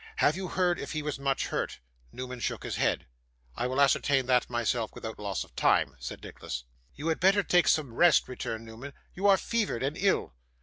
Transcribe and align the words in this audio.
Have 0.15 0.35
you 0.35 0.47
heard 0.47 0.79
if 0.79 0.93
he 0.93 1.03
was 1.03 1.19
much 1.19 1.49
hurt?' 1.49 1.79
Newman 2.11 2.39
shook 2.39 2.63
his 2.63 2.77
head. 2.77 3.05
'I 3.55 3.67
will 3.67 3.79
ascertain 3.79 4.25
that 4.25 4.49
myself 4.49 4.95
without 4.95 5.19
loss 5.19 5.43
of 5.43 5.55
time,' 5.55 5.95
said 5.99 6.23
Nicholas. 6.23 6.63
'You 6.95 7.09
had 7.09 7.19
better 7.19 7.43
take 7.43 7.67
some 7.67 7.93
rest,' 7.93 8.27
returned 8.27 8.65
Newman. 8.65 8.93
'You 9.13 9.27
are 9.27 9.37
fevered 9.37 9.83
and 9.83 9.95
ill. 9.95 10.33